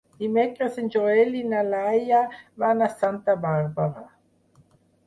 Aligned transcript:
Dimecres 0.21 0.79
en 0.83 0.87
Joel 0.95 1.37
i 1.41 1.45
na 1.51 1.61
Laia 1.67 2.23
van 2.65 2.83
a 2.87 2.91
Santa 3.03 3.39
Bàrbara. 3.47 4.07